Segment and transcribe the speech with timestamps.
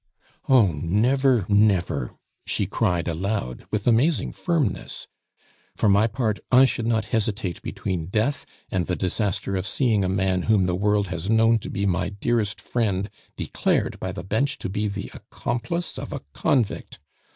[0.49, 0.71] "Oh!
[0.83, 2.15] never, never!"
[2.47, 5.05] she cried aloud, with amazing firmness.
[5.75, 10.09] "For my part, I should not hesitate between death and the disaster of seeing a
[10.09, 14.57] man whom the world has known to be my dearest friend declared by the bench
[14.57, 16.97] to be the accomplice of a convict.